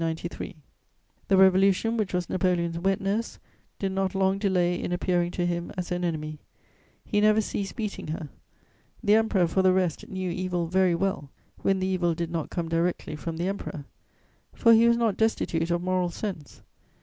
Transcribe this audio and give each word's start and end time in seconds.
The 1.27 1.37
Revolution, 1.37 1.95
which 1.95 2.11
was 2.11 2.27
Napoleon's 2.27 2.79
wet 2.79 2.99
nurse, 2.99 3.37
did 3.77 3.91
not 3.91 4.15
long 4.15 4.39
delay 4.39 4.81
in 4.81 4.91
appearing 4.91 5.29
to 5.33 5.45
him 5.45 5.71
as 5.77 5.91
an 5.91 6.03
enemy; 6.03 6.39
he 7.05 7.21
never 7.21 7.39
ceased 7.39 7.75
beating 7.75 8.07
her. 8.07 8.29
The 9.03 9.13
Emperor, 9.13 9.45
for 9.45 9.61
the 9.61 9.73
rest, 9.73 10.07
knew 10.07 10.31
evil 10.31 10.65
very 10.65 10.95
well, 10.95 11.29
when 11.61 11.77
the 11.79 11.85
evil 11.85 12.15
did 12.15 12.31
not 12.31 12.49
come 12.49 12.67
directly 12.67 13.15
from 13.15 13.37
the 13.37 13.47
Emperor; 13.47 13.85
for 14.55 14.73
he 14.73 14.87
was 14.87 14.97
not 14.97 15.17
destitute 15.17 15.69
of 15.69 15.83
moral 15.83 16.09
sense. 16.09 16.63